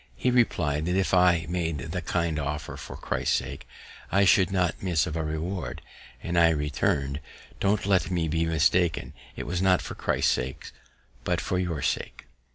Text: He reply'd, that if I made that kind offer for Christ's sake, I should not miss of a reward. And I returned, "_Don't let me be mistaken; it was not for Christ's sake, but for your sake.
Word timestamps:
He 0.15 0.31
reply'd, 0.31 0.87
that 0.87 0.95
if 0.95 1.13
I 1.13 1.45
made 1.47 1.77
that 1.77 2.05
kind 2.07 2.39
offer 2.39 2.75
for 2.75 2.95
Christ's 2.97 3.35
sake, 3.35 3.67
I 4.11 4.25
should 4.25 4.49
not 4.49 4.81
miss 4.81 5.05
of 5.05 5.15
a 5.15 5.23
reward. 5.23 5.79
And 6.23 6.39
I 6.39 6.49
returned, 6.49 7.19
"_Don't 7.59 7.85
let 7.85 8.09
me 8.09 8.27
be 8.27 8.47
mistaken; 8.47 9.13
it 9.35 9.45
was 9.45 9.61
not 9.61 9.79
for 9.79 9.93
Christ's 9.93 10.31
sake, 10.31 10.71
but 11.23 11.39
for 11.39 11.59
your 11.59 11.83
sake. 11.83 12.25